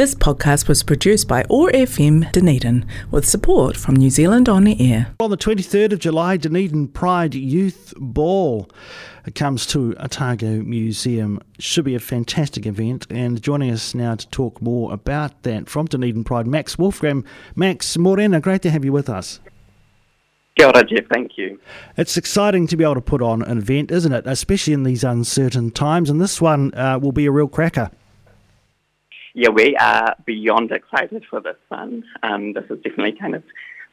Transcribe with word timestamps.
This 0.00 0.14
podcast 0.14 0.66
was 0.66 0.82
produced 0.82 1.28
by 1.28 1.44
OAR 1.50 1.70
FM 1.72 2.32
Dunedin 2.32 2.86
with 3.10 3.28
support 3.28 3.76
from 3.76 3.96
New 3.96 4.08
Zealand 4.08 4.48
On 4.48 4.66
Air. 4.66 5.14
On 5.20 5.28
the 5.28 5.36
23rd 5.36 5.92
of 5.92 5.98
July, 5.98 6.38
Dunedin 6.38 6.88
Pride 6.88 7.34
Youth 7.34 7.92
Ball 7.98 8.66
comes 9.34 9.66
to 9.66 9.94
Otago 9.98 10.62
Museum. 10.62 11.38
Should 11.58 11.84
be 11.84 11.94
a 11.94 12.00
fantastic 12.00 12.64
event. 12.64 13.08
And 13.10 13.42
joining 13.42 13.70
us 13.70 13.94
now 13.94 14.14
to 14.14 14.26
talk 14.30 14.62
more 14.62 14.90
about 14.90 15.42
that 15.42 15.68
from 15.68 15.84
Dunedin 15.84 16.24
Pride, 16.24 16.46
Max 16.46 16.78
Wolfram. 16.78 17.22
Max 17.54 17.98
Morena, 17.98 18.40
great 18.40 18.62
to 18.62 18.70
have 18.70 18.86
you 18.86 18.92
with 18.92 19.10
us. 19.10 19.38
Kia 20.56 20.68
ora, 20.68 20.82
Jeff. 20.82 21.04
Thank 21.12 21.36
you. 21.36 21.60
It's 21.98 22.16
exciting 22.16 22.66
to 22.68 22.76
be 22.78 22.84
able 22.84 22.94
to 22.94 23.02
put 23.02 23.20
on 23.20 23.42
an 23.42 23.58
event, 23.58 23.90
isn't 23.90 24.14
it? 24.14 24.26
Especially 24.26 24.72
in 24.72 24.84
these 24.84 25.04
uncertain 25.04 25.70
times. 25.70 26.08
And 26.08 26.22
this 26.22 26.40
one 26.40 26.72
uh, 26.72 26.98
will 26.98 27.12
be 27.12 27.26
a 27.26 27.30
real 27.30 27.48
cracker 27.48 27.90
yeah, 29.34 29.48
we 29.48 29.76
are 29.76 30.16
beyond 30.24 30.72
excited 30.72 31.24
for 31.28 31.40
this 31.40 31.56
one. 31.68 32.04
Um, 32.22 32.52
this 32.52 32.64
is 32.70 32.78
definitely 32.82 33.12
kind 33.12 33.34
of 33.34 33.42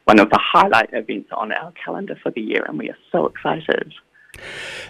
one 0.04 0.18
of 0.18 0.30
the 0.30 0.40
highlight 0.42 0.90
events 0.92 1.30
on 1.32 1.52
our 1.52 1.72
calendar 1.84 2.18
for 2.22 2.30
the 2.30 2.40
year, 2.40 2.64
and 2.66 2.78
we 2.78 2.88
are 2.88 2.96
so 3.12 3.26
excited. 3.26 3.92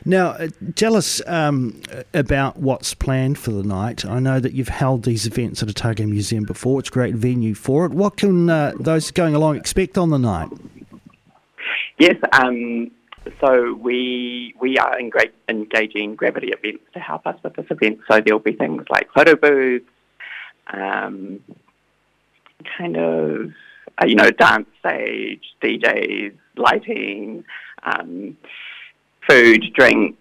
Now, 0.05 0.29
uh, 0.31 0.49
tell 0.75 0.95
us 0.97 1.21
um, 1.27 1.81
about 2.15 2.57
what's 2.59 2.95
planned 2.95 3.39
for 3.39 3.51
the 3.51 3.63
night. 3.63 4.05
I 4.05 4.21
know 4.21 4.41
that 4.41 4.53
you've 4.53 4.69
held 4.69 5.05
these 5.05 5.27
events 5.27 5.63
at 5.63 5.69
Otago 5.69 6.07
Museum 6.07 6.45
before. 6.45 6.81
It's 6.81 6.89
a 6.89 6.93
great 6.93 7.15
venue 7.15 7.55
for 7.55 7.87
it. 7.87 7.93
What 7.93 8.17
can 8.17 8.49
uh, 8.49 8.73
those 8.79 9.11
going 9.11 9.35
along 9.35 9.57
expect 9.57 9.99
on 9.99 10.11
the 10.11 10.19
night? 10.19 10.51
Yes, 11.99 12.17
um, 12.33 12.91
so 13.41 13.75
we 13.75 14.55
we 14.61 14.79
are 14.79 14.99
in 14.99 15.11
great, 15.11 15.35
engaging 15.49 16.15
gravity 16.15 16.49
events 16.49 16.85
to 16.95 17.01
help 17.01 17.27
us 17.27 17.37
with 17.43 17.55
this 17.55 17.67
event. 17.71 17.99
So 18.11 18.21
there'll 18.21 18.39
be 18.39 18.53
things 18.53 18.85
like 18.89 19.09
photo 19.13 19.35
booths, 19.35 19.87
um, 20.73 21.41
kind 22.77 22.97
of, 22.97 23.53
uh, 24.01 24.07
you 24.07 24.15
know, 24.15 24.31
dance 24.31 24.69
stage, 24.81 25.43
DJs, 25.63 26.35
lighting, 26.57 27.45
um, 27.83 28.37
food, 29.29 29.65
drink. 29.75 30.19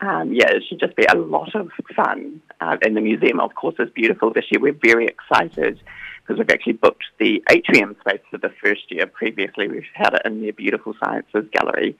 Um, 0.00 0.32
yeah, 0.32 0.50
it 0.50 0.64
should 0.68 0.80
just 0.80 0.96
be 0.96 1.04
a 1.04 1.16
lot 1.16 1.54
of 1.54 1.70
fun. 1.94 2.42
Uh, 2.60 2.76
and 2.82 2.96
the 2.96 3.00
museum, 3.00 3.40
of 3.40 3.54
course, 3.54 3.76
is 3.78 3.88
beautiful 3.90 4.32
this 4.32 4.44
year. 4.50 4.60
We're 4.60 4.72
very 4.82 5.06
excited 5.06 5.80
because 6.20 6.38
we've 6.38 6.50
actually 6.50 6.74
booked 6.74 7.04
the 7.18 7.42
atrium 7.50 7.96
space 8.00 8.20
for 8.30 8.38
the 8.38 8.50
first 8.62 8.90
year. 8.90 9.06
Previously, 9.06 9.68
we've 9.68 9.84
had 9.92 10.14
it 10.14 10.22
in 10.24 10.42
their 10.42 10.52
beautiful 10.52 10.94
sciences 11.02 11.44
gallery. 11.52 11.96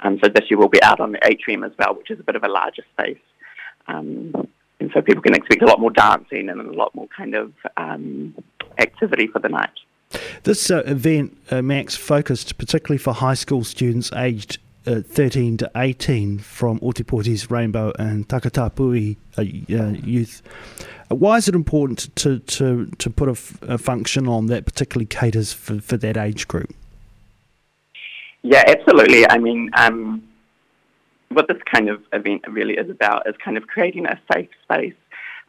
Um, 0.00 0.18
so 0.22 0.30
this 0.30 0.50
year 0.50 0.58
we'll 0.58 0.68
be 0.68 0.82
out 0.82 1.00
on 1.00 1.12
the 1.12 1.20
atrium 1.24 1.62
as 1.64 1.72
well, 1.78 1.94
which 1.94 2.10
is 2.10 2.18
a 2.20 2.22
bit 2.22 2.36
of 2.36 2.44
a 2.44 2.48
larger 2.48 2.84
space. 2.92 3.18
Um, 3.86 4.48
and 4.80 4.90
so 4.92 5.00
people 5.02 5.22
can 5.22 5.34
expect 5.34 5.62
a 5.62 5.66
lot 5.66 5.80
more 5.80 5.90
dancing 5.90 6.48
and 6.48 6.60
a 6.60 6.72
lot 6.72 6.94
more 6.94 7.06
kind 7.16 7.34
of 7.34 7.52
um, 7.76 8.34
activity 8.78 9.26
for 9.26 9.38
the 9.38 9.48
night. 9.48 9.70
This 10.42 10.70
uh, 10.70 10.82
event, 10.86 11.36
uh, 11.50 11.62
Max, 11.62 11.96
focused 11.96 12.58
particularly 12.58 12.98
for 12.98 13.12
high 13.12 13.34
school 13.34 13.62
students 13.62 14.10
aged 14.12 14.58
uh, 14.86 15.02
13 15.02 15.58
to 15.58 15.70
18 15.76 16.38
from 16.38 16.80
Otepoti's 16.80 17.50
Rainbow 17.50 17.92
and 17.98 18.26
Takatapui 18.26 19.16
uh, 19.36 19.40
uh, 19.40 19.90
youth. 19.90 20.42
Uh, 21.10 21.14
why 21.14 21.36
is 21.36 21.48
it 21.48 21.54
important 21.54 22.14
to, 22.16 22.38
to, 22.40 22.86
to 22.98 23.10
put 23.10 23.28
a, 23.28 23.32
f- 23.32 23.62
a 23.62 23.78
function 23.78 24.26
on 24.26 24.46
that 24.46 24.64
particularly 24.64 25.06
caters 25.06 25.52
for, 25.52 25.80
for 25.80 25.96
that 25.98 26.16
age 26.16 26.48
group? 26.48 26.74
Yeah, 28.42 28.64
absolutely. 28.66 29.28
I 29.28 29.36
mean, 29.36 29.70
um, 29.76 30.22
what 31.30 31.48
this 31.48 31.62
kind 31.72 31.88
of 31.88 32.02
event 32.12 32.44
really 32.48 32.74
is 32.74 32.90
about 32.90 33.28
is 33.28 33.34
kind 33.42 33.56
of 33.56 33.66
creating 33.66 34.06
a 34.06 34.20
safe 34.32 34.48
space 34.64 34.94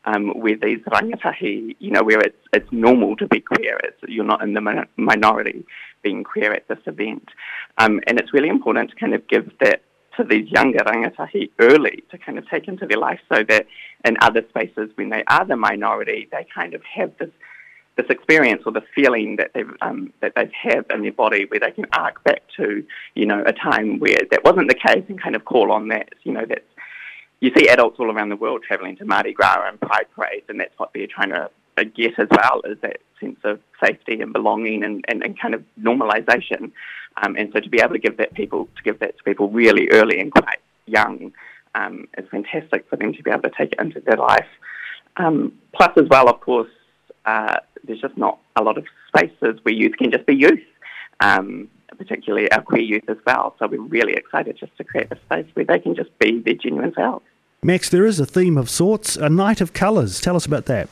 um, 0.06 0.30
where 0.30 0.56
these 0.56 0.80
rangatahi, 0.80 1.76
you 1.80 1.92
know, 1.92 2.04
where 2.04 2.20
it's 2.20 2.38
it's 2.54 2.72
normal 2.72 3.16
to 3.18 3.28
be 3.28 3.40
queer. 3.40 3.80
It's, 3.84 3.98
you're 4.08 4.26
not 4.26 4.42
in 4.42 4.54
the 4.54 4.86
minority 4.96 5.66
being 6.02 6.24
queer 6.24 6.54
at 6.54 6.68
this 6.68 6.80
event, 6.86 7.30
um, 7.78 8.00
and 8.08 8.20
it's 8.20 8.34
really 8.34 8.50
important 8.50 8.90
to 8.92 8.96
kind 8.96 9.14
of 9.14 9.28
give 9.28 9.52
that 9.60 9.82
to 10.18 10.24
these 10.24 10.50
younger 10.52 10.80
rangatahi 10.80 11.50
early 11.60 12.04
to 12.12 12.18
kind 12.18 12.38
of 12.38 12.48
take 12.50 12.68
into 12.68 12.86
their 12.86 12.98
life, 12.98 13.20
so 13.32 13.44
that 13.44 13.68
in 14.06 14.18
other 14.22 14.44
spaces 14.50 14.90
when 14.96 15.10
they 15.10 15.24
are 15.28 15.46
the 15.46 15.56
minority, 15.56 16.28
they 16.32 16.46
kind 16.54 16.74
of 16.74 16.82
have 16.84 17.12
this 17.20 17.30
this 17.98 18.06
experience 18.10 18.64
or 18.66 18.72
the 18.72 18.84
feeling 18.96 19.36
that 19.36 19.52
they've 19.54 19.72
um, 19.82 20.14
that 20.22 20.34
they've 20.36 20.52
had 20.52 20.86
in 20.92 21.02
their 21.02 21.12
body, 21.12 21.46
where 21.46 21.60
they 21.60 21.72
can 21.72 21.86
arc 21.94 22.24
back 22.24 22.44
to 22.58 22.84
you 23.16 23.26
know 23.26 23.44
a 23.46 23.54
time 23.54 24.00
where 24.00 24.22
that 24.32 24.44
wasn't 24.44 24.68
the 24.68 24.76
case, 24.76 25.04
and 25.10 25.22
kind 25.22 25.36
of 25.36 25.46
call 25.46 25.72
on 25.72 25.90
that. 25.90 26.10
You 26.24 26.34
know 26.34 26.46
that 26.46 26.64
you 27.42 27.52
see 27.56 27.68
adults 27.68 27.98
all 28.00 28.12
around 28.12 28.30
the 28.30 28.36
world 28.36 28.64
travelling 28.66 28.96
to 28.98 29.06
Mardi 29.06 29.34
Gras 29.34 29.68
and 29.68 29.80
Pride 29.80 30.06
parades, 30.16 30.46
and 30.48 30.60
that's 30.60 30.78
what 30.78 30.92
they're 30.94 31.08
trying 31.08 31.30
to 31.30 31.50
uh, 31.78 31.84
get 31.96 32.18
as 32.20 32.28
well 32.30 32.62
is 32.66 32.78
that 32.82 32.98
sense 33.20 33.40
of 33.44 33.60
safety 33.84 34.22
and 34.22 34.34
belonging 34.34 34.84
and, 34.84 35.04
and, 35.08 35.24
and 35.24 35.40
kind 35.40 35.54
of 35.54 35.64
normalisation. 35.80 36.72
Um, 37.22 37.36
and 37.36 37.52
so 37.54 37.60
to 37.60 37.70
be 37.70 37.82
able 37.82 37.94
to 37.94 38.00
give 38.00 38.18
that 38.18 38.34
people 38.34 38.70
to 38.78 38.84
give 38.84 39.00
that 39.00 39.18
to 39.18 39.24
people 39.24 39.50
really 39.50 39.90
early 39.92 40.20
and 40.20 40.32
quite 40.32 40.60
young 40.86 41.34
um, 41.76 42.08
is 42.18 42.28
fantastic 42.30 42.88
for 42.90 42.96
them 42.96 43.14
to 43.14 43.24
be 43.24 43.32
able 43.32 43.44
to 43.44 43.52
take 43.58 43.74
it 43.74 43.80
into 43.80 44.00
their 44.02 44.18
life. 44.18 44.48
Um, 45.18 45.54
plus, 45.74 45.92
as 45.98 46.08
well, 46.10 46.30
of 46.30 46.40
course, 46.40 46.70
uh, 47.26 47.58
there's 47.84 48.02
just 48.02 48.18
not 48.18 48.40
a 48.56 48.64
lot 48.64 48.78
of 48.78 48.86
spaces 49.08 49.60
where 49.64 49.74
youth 49.74 49.98
can 49.98 50.12
just 50.12 50.26
be 50.26 50.36
youth, 50.36 50.60
um, 51.20 51.70
particularly 51.98 52.52
our 52.52 52.62
queer 52.62 52.82
youth 52.82 53.04
as 53.08 53.18
well. 53.26 53.56
So 53.60 53.68
we're 53.68 53.82
really 53.82 54.14
excited 54.14 54.58
just 54.58 54.76
to 54.78 54.84
create 54.84 55.08
a 55.12 55.18
space 55.18 55.48
where 55.54 55.66
they 55.66 55.80
can 55.80 55.96
just 55.96 56.18
be 56.20 56.40
their 56.40 56.56
genuine 56.56 56.94
selves. 56.94 57.26
Max, 57.64 57.90
there 57.90 58.06
is 58.06 58.20
a 58.20 58.26
theme 58.26 58.58
of 58.58 58.70
sorts, 58.70 59.16
a 59.16 59.30
night 59.30 59.62
of 59.62 59.74
colours. 59.74 60.20
Tell 60.20 60.36
us 60.36 60.46
about 60.46 60.66
that. 60.66 60.90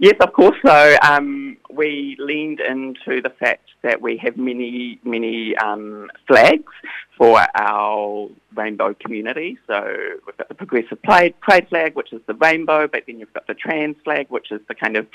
Yes, 0.00 0.14
of 0.20 0.32
course. 0.32 0.56
So 0.64 0.96
um, 1.02 1.56
we 1.70 2.16
leaned 2.20 2.60
into 2.60 3.20
the 3.20 3.30
fact 3.30 3.68
that 3.82 4.00
we 4.00 4.16
have 4.18 4.36
many, 4.36 5.00
many 5.02 5.56
um, 5.56 6.08
flags 6.28 6.72
for 7.16 7.44
our 7.56 8.28
rainbow 8.54 8.94
community. 8.94 9.58
So 9.66 9.96
we've 10.24 10.36
got 10.36 10.48
the 10.48 10.54
progressive 10.54 11.02
pride, 11.02 11.34
flag, 11.42 11.96
which 11.96 12.12
is 12.12 12.22
the 12.28 12.34
rainbow, 12.34 12.86
but 12.86 13.02
then 13.08 13.18
you've 13.18 13.32
got 13.32 13.48
the 13.48 13.54
trans 13.54 13.96
flag, 14.04 14.26
which 14.28 14.52
is 14.52 14.60
the 14.68 14.74
kind 14.76 14.96
of 14.96 15.08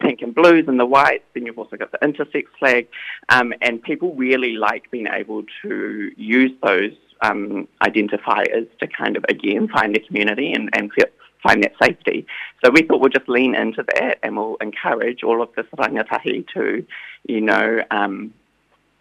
pink 0.00 0.22
and 0.22 0.32
blues 0.32 0.66
and 0.68 0.78
the 0.78 0.86
whites. 0.86 1.24
Then 1.34 1.44
you've 1.44 1.58
also 1.58 1.76
got 1.76 1.90
the 1.90 1.98
intersex 1.98 2.44
flag. 2.60 2.86
Um, 3.30 3.52
and 3.60 3.82
people 3.82 4.14
really 4.14 4.52
like 4.52 4.88
being 4.92 5.08
able 5.08 5.42
to 5.62 6.12
use 6.16 6.52
those 6.62 6.92
um, 7.22 7.66
identifiers 7.82 8.68
to 8.78 8.86
kind 8.86 9.16
of, 9.16 9.24
again, 9.28 9.66
find 9.66 9.96
a 9.96 10.00
community 10.00 10.52
and, 10.52 10.70
and 10.74 10.92
feel, 10.92 11.06
find 11.42 11.62
that 11.64 11.72
safety. 11.82 12.26
So 12.64 12.70
we 12.70 12.82
thought 12.82 13.00
we'll 13.00 13.10
just 13.10 13.28
lean 13.28 13.54
into 13.54 13.84
that 13.94 14.18
and 14.22 14.36
we'll 14.36 14.56
encourage 14.60 15.22
all 15.22 15.42
of 15.42 15.50
this 15.56 15.66
rangatahi 15.76 16.46
to, 16.54 16.86
you 17.24 17.40
know, 17.40 17.82
um, 17.90 18.34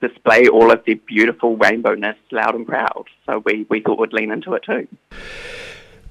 display 0.02 0.48
all 0.48 0.72
of 0.72 0.84
their 0.86 0.96
beautiful 0.96 1.58
rainbowness 1.58 2.16
loud 2.32 2.56
and 2.56 2.68
proud. 2.68 3.06
So 3.26 3.42
we, 3.46 3.66
we 3.70 3.82
thought 3.82 4.00
we'd 4.00 4.14
lean 4.14 4.32
into 4.32 4.54
it 4.54 4.64
too. 4.64 4.88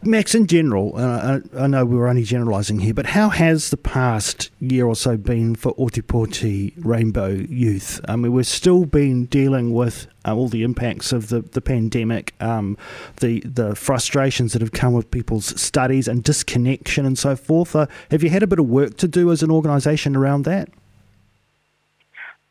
Max, 0.07 0.35
in 0.35 0.47
general, 0.47 0.97
I 0.97 1.67
know 1.67 1.85
we're 1.85 2.07
only 2.07 2.23
generalising 2.23 2.81
here, 2.81 2.95
but 2.95 3.07
how 3.07 3.29
has 3.29 3.71
the 3.71 3.77
past 3.77 4.51
year 4.61 4.87
or 4.87 4.97
so 4.97 5.17
been 5.17 5.55
for 5.55 5.75
Otepoti 5.75 6.73
Rainbow 6.77 7.29
Youth? 7.29 8.01
I 8.09 8.17
mean, 8.17 8.33
we've 8.33 8.47
still 8.47 8.85
been 8.85 9.27
dealing 9.27 9.73
with 9.73 10.07
uh, 10.25 10.35
all 10.35 10.49
the 10.49 10.63
impacts 10.63 11.13
of 11.13 11.29
the, 11.29 11.41
the 11.41 11.61
pandemic, 11.61 12.35
um, 12.41 12.77
the 13.21 13.41
the 13.41 13.75
frustrations 13.75 14.53
that 14.53 14.63
have 14.63 14.73
come 14.73 14.93
with 14.93 15.11
people's 15.11 15.61
studies 15.61 16.09
and 16.09 16.25
disconnection 16.25 17.05
and 17.05 17.19
so 17.19 17.37
forth. 17.37 17.75
Uh, 17.77 17.87
have 18.11 18.23
you 18.23 18.31
had 18.31 18.43
a 18.43 18.47
bit 18.47 18.59
of 18.59 18.67
work 18.67 18.97
to 18.99 19.09
do 19.09 19.31
as 19.31 19.43
an 19.43 19.51
organisation 19.51 20.17
around 20.17 20.45
that? 20.45 20.69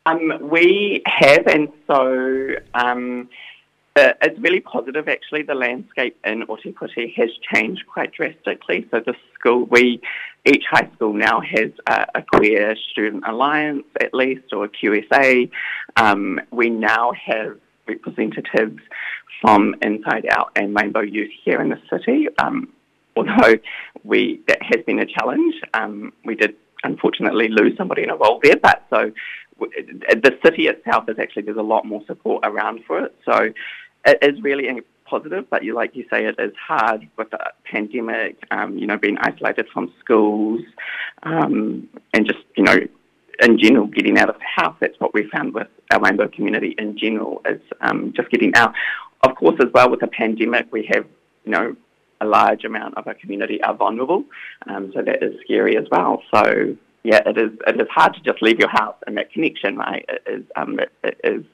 Um, 0.06 0.38
we 0.40 1.02
have, 1.06 1.46
and 1.46 1.72
so. 1.86 2.54
Um, 2.74 3.28
uh, 3.96 4.12
it's 4.22 4.38
really 4.38 4.60
positive, 4.60 5.08
actually. 5.08 5.42
The 5.42 5.54
landscape 5.54 6.18
in 6.24 6.42
Otepoti 6.46 7.14
has 7.16 7.30
changed 7.52 7.84
quite 7.86 8.12
drastically. 8.12 8.86
So 8.90 9.00
the 9.00 9.14
school, 9.38 9.64
we, 9.70 10.00
each 10.44 10.64
high 10.70 10.88
school 10.94 11.14
now 11.14 11.40
has 11.40 11.70
a, 11.88 12.06
a 12.16 12.22
queer 12.22 12.76
student 12.90 13.24
alliance, 13.26 13.84
at 14.00 14.12
least, 14.12 14.52
or 14.52 14.64
a 14.64 14.68
QSA. 14.68 15.50
Um, 15.96 16.40
we 16.50 16.70
now 16.70 17.12
have 17.12 17.58
representatives 17.88 18.80
from 19.40 19.74
Inside 19.82 20.26
Out 20.30 20.52
and 20.56 20.74
Rainbow 20.74 21.00
Youth 21.00 21.30
here 21.44 21.60
in 21.60 21.70
the 21.70 21.80
city. 21.90 22.28
Um, 22.38 22.72
although 23.16 23.54
we 24.04 24.40
that 24.48 24.58
has 24.62 24.84
been 24.84 24.98
a 24.98 25.06
challenge, 25.06 25.54
um, 25.74 26.12
we 26.24 26.34
did 26.34 26.54
unfortunately 26.84 27.48
lose 27.48 27.76
somebody 27.76 28.02
in 28.02 28.10
a 28.10 28.16
role 28.16 28.40
there. 28.42 28.56
But 28.56 28.84
so 28.90 29.12
the 29.58 30.38
city 30.44 30.68
itself 30.68 31.08
is 31.08 31.18
actually 31.18 31.42
there's 31.42 31.56
a 31.56 31.62
lot 31.62 31.86
more 31.86 32.02
support 32.06 32.44
around 32.46 32.80
for 32.86 33.04
it. 33.04 33.14
So 33.24 33.52
it 34.06 34.18
is 34.22 34.40
really 34.42 34.68
positive, 35.04 35.48
but 35.50 35.64
you 35.64 35.74
like 35.74 35.94
you 35.94 36.04
say, 36.10 36.26
it 36.26 36.36
is 36.38 36.52
hard 36.56 37.08
with 37.16 37.30
the 37.30 37.38
pandemic. 37.64 38.38
Um, 38.50 38.78
you 38.78 38.86
know, 38.86 38.96
being 38.96 39.18
isolated 39.18 39.66
from 39.72 39.92
schools, 40.00 40.62
um, 41.22 41.88
and 42.14 42.26
just 42.26 42.40
you 42.56 42.64
know, 42.64 42.78
in 43.40 43.58
general, 43.58 43.86
getting 43.86 44.18
out 44.18 44.28
of 44.28 44.36
the 44.36 44.62
house. 44.62 44.76
That's 44.80 44.98
what 44.98 45.14
we 45.14 45.28
found 45.30 45.54
with 45.54 45.68
our 45.92 46.00
rainbow 46.00 46.28
community 46.28 46.74
in 46.78 46.96
general 46.96 47.42
is 47.48 47.60
um, 47.80 48.12
just 48.16 48.30
getting 48.30 48.54
out. 48.54 48.74
Of 49.22 49.34
course, 49.36 49.56
as 49.60 49.72
well 49.72 49.90
with 49.90 50.00
the 50.00 50.08
pandemic, 50.08 50.72
we 50.72 50.88
have 50.92 51.04
you 51.44 51.52
know 51.52 51.76
a 52.20 52.26
large 52.26 52.64
amount 52.64 52.96
of 52.96 53.06
our 53.06 53.14
community 53.14 53.62
are 53.62 53.74
vulnerable, 53.74 54.24
um, 54.68 54.92
so 54.94 55.02
that 55.02 55.22
is 55.22 55.34
scary 55.44 55.76
as 55.76 55.84
well. 55.90 56.22
So 56.32 56.76
yeah, 57.02 57.22
it 57.26 57.38
is 57.38 57.50
it 57.66 57.80
is 57.80 57.88
hard 57.90 58.14
to 58.14 58.20
just 58.20 58.42
leave 58.42 58.58
your 58.58 58.68
house 58.68 58.96
and 59.06 59.16
that 59.16 59.32
connection, 59.32 59.76
right? 59.76 60.04
It 60.08 60.22
is 60.26 60.44
um, 60.56 60.78
it, 60.78 60.92
it 61.04 61.20
is 61.22 61.44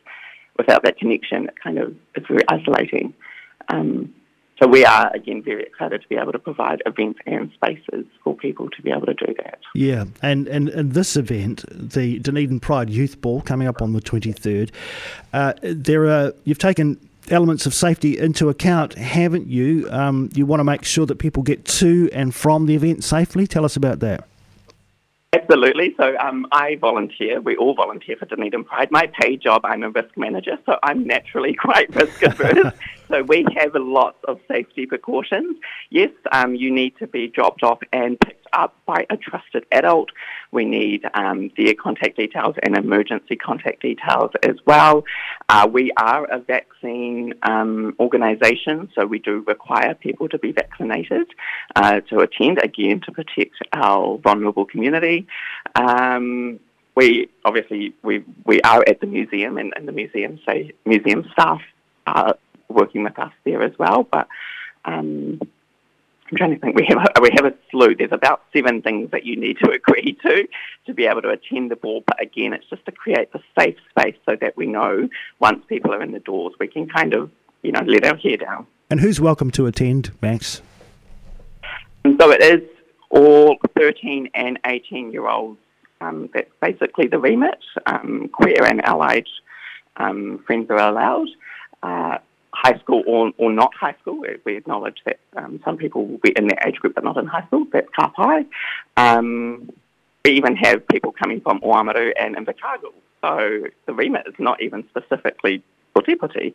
without 0.58 0.82
that 0.84 0.99
connection, 0.99 1.46
it 1.46 1.54
kind 1.62 1.78
of 1.78 1.94
it's 2.14 2.26
very 2.26 2.43
isolating. 2.49 3.14
Um, 3.69 4.14
so 4.60 4.69
we 4.69 4.84
are 4.84 5.10
again 5.14 5.43
very 5.43 5.64
excited 5.64 6.02
to 6.02 6.08
be 6.08 6.16
able 6.16 6.32
to 6.32 6.38
provide 6.38 6.82
events 6.87 7.19
and 7.26 7.50
spaces 7.52 8.06
for 8.22 8.37
people 8.37 8.70
to 8.70 8.82
be 8.82 8.90
able 8.90 9.06
to 9.06 9.14
do 9.14 9.34
that. 9.38 9.58
Yeah, 9.75 10.04
and 10.22 10.46
and, 10.46 10.69
and 10.69 10.93
this 10.93 11.16
event, 11.16 11.64
the 11.70 12.19
Dunedin 12.20 12.60
Pride 12.60 12.88
Youth 12.88 13.20
Ball, 13.20 13.40
coming 13.40 13.66
up 13.66 13.82
on 13.82 13.93
the 13.93 14.00
twenty 14.00 14.32
third, 14.32 14.70
uh, 15.32 15.54
there 15.62 16.06
are 16.06 16.32
you've 16.44 16.58
taken 16.58 16.98
elements 17.31 17.66
of 17.66 17.75
safety 17.75 18.19
into 18.19 18.48
account, 18.48 18.94
haven't 18.94 19.46
you? 19.46 19.88
Um, 19.90 20.28
you 20.34 20.44
want 20.46 20.60
to 20.60 20.64
make 20.64 20.84
sure 20.84 21.06
that 21.06 21.16
people 21.16 21.43
get 21.43 21.64
to 21.64 22.10
and 22.12 22.34
from 22.34 22.66
the 22.66 22.75
event 22.75 23.05
safely. 23.05 23.46
Tell 23.46 23.64
us 23.64 23.76
about 23.76 24.00
that. 24.00 24.28
Absolutely. 25.34 25.94
So 25.96 26.14
um, 26.19 26.46
I 26.52 26.76
volunteer. 26.76 27.40
We 27.40 27.56
all 27.56 27.75
volunteer 27.75 28.17
for 28.17 28.26
Dunedin 28.26 28.64
Pride. 28.64 28.90
My 28.90 29.11
paid 29.19 29.40
job, 29.40 29.62
I'm 29.64 29.82
a 29.82 29.88
risk 29.88 30.14
manager, 30.17 30.58
so 30.67 30.76
I'm 30.82 31.06
naturally 31.06 31.55
quite 31.61 31.94
risk 31.94 32.23
averse. 32.23 32.75
So 33.12 33.22
we 33.22 33.44
have 33.56 33.72
lots 33.74 34.16
of 34.26 34.40
safety 34.48 34.86
precautions. 34.86 35.58
Yes, 35.90 36.10
um, 36.32 36.54
you 36.54 36.70
need 36.72 36.96
to 36.98 37.06
be 37.06 37.28
dropped 37.28 37.62
off 37.62 37.80
and 37.92 38.18
picked 38.18 38.46
up 38.54 38.74
by 38.86 39.06
a 39.10 39.16
trusted 39.16 39.66
adult. 39.70 40.10
We 40.50 40.64
need 40.64 41.04
um, 41.14 41.50
their 41.56 41.74
contact 41.74 42.16
details 42.16 42.56
and 42.62 42.76
emergency 42.76 43.36
contact 43.36 43.82
details 43.82 44.30
as 44.42 44.56
well. 44.66 45.04
Uh, 45.48 45.68
we 45.70 45.92
are 45.98 46.24
a 46.24 46.38
vaccine 46.38 47.34
um, 47.42 47.94
organisation, 48.00 48.90
so 48.94 49.04
we 49.04 49.18
do 49.18 49.44
require 49.46 49.94
people 49.94 50.28
to 50.30 50.38
be 50.38 50.52
vaccinated 50.52 51.28
uh, 51.76 52.00
to 52.08 52.20
attend, 52.20 52.62
again, 52.62 53.00
to 53.02 53.12
protect 53.12 53.56
our 53.74 54.18
vulnerable 54.18 54.64
community. 54.64 55.26
Um, 55.74 56.60
we 56.94 57.28
obviously 57.44 57.94
we 58.02 58.22
we 58.44 58.60
are 58.62 58.84
at 58.86 59.00
the 59.00 59.06
museum, 59.06 59.56
and, 59.56 59.72
and 59.76 59.88
the 59.88 59.92
museum 59.92 60.38
say 60.46 60.72
museum 60.84 61.24
staff 61.32 61.60
are 62.06 62.36
working 62.72 63.04
with 63.04 63.19
us 63.19 63.32
there 63.44 63.62
as 63.62 63.78
well, 63.78 64.06
but. 64.10 64.28
Um, 64.84 65.40
I'm 66.30 66.38
trying 66.38 66.54
to 66.54 66.58
think. 66.58 66.76
We 66.76 66.86
have 66.88 66.96
a, 66.96 67.20
we 67.20 67.28
have 67.34 67.44
a 67.44 67.52
slew. 67.70 67.94
There's 67.94 68.10
about 68.10 68.40
seven 68.54 68.80
things 68.80 69.10
that 69.10 69.26
you 69.26 69.36
need 69.36 69.58
to 69.58 69.70
agree 69.70 70.16
to 70.22 70.48
to 70.86 70.94
be 70.94 71.04
able 71.04 71.20
to 71.20 71.28
attend 71.28 71.70
the 71.70 71.76
ball. 71.76 72.02
But 72.06 72.22
again, 72.22 72.54
it's 72.54 72.64
just 72.70 72.86
to 72.86 72.92
create 72.92 73.30
the 73.34 73.40
safe 73.58 73.76
space 73.90 74.16
so 74.24 74.36
that 74.40 74.56
we 74.56 74.64
know 74.64 75.10
once 75.40 75.62
people 75.69 75.92
are 75.92 76.02
in 76.02 76.12
the 76.12 76.20
doors, 76.20 76.54
we 76.58 76.69
can 76.69 76.88
kind 76.88 77.12
of 77.12 77.30
you 77.60 77.70
know 77.70 77.82
let 77.86 78.06
our 78.06 78.16
hair 78.16 78.38
down. 78.38 78.66
And 78.88 79.00
who's 79.00 79.20
welcome 79.20 79.50
to 79.50 79.66
attend, 79.66 80.10
Max? 80.22 80.62
And 82.02 82.19
so 82.19 82.30
it 82.30 82.40
is 82.40 82.62
all 83.10 83.58
13 83.78 84.30
and 84.32 84.58
18 84.64 85.12
year 85.12 85.28
olds. 85.28 85.58
Um, 86.00 86.30
that's 86.32 86.50
basically 86.62 87.08
the 87.08 87.19
remit. 87.19 87.62
Um, 87.84 88.30
queer 88.32 88.64
and 88.64 88.82
allied 88.86 89.26
um, 89.96 90.42
friends 90.46 90.70
are 90.70 90.78
allowed. 90.78 91.28
Uh, 91.82 92.19
high 92.62 92.78
school 92.78 93.02
or, 93.06 93.32
or 93.38 93.52
not 93.52 93.74
high 93.74 93.94
school. 94.00 94.22
We 94.44 94.56
acknowledge 94.56 94.98
that 95.04 95.18
um, 95.36 95.60
some 95.64 95.76
people 95.76 96.06
will 96.06 96.18
be 96.18 96.32
in 96.36 96.46
their 96.46 96.58
age 96.66 96.76
group 96.76 96.94
but 96.94 97.04
not 97.04 97.16
in 97.16 97.26
high 97.26 97.44
school. 97.46 97.66
That's 97.72 97.88
Kapai. 97.98 98.46
Um, 98.96 99.70
we 100.24 100.32
even 100.32 100.54
have 100.56 100.86
people 100.86 101.12
coming 101.12 101.40
from 101.40 101.60
Oamaru 101.60 102.12
and 102.18 102.36
Invercargill. 102.36 102.94
So 103.22 103.64
the 103.86 103.92
remit 103.92 104.26
is 104.26 104.34
not 104.38 104.62
even 104.62 104.84
specifically 104.90 105.62
puti 105.94 106.14
puti. 106.14 106.54